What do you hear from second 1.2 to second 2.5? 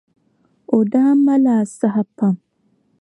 mali asahi pam.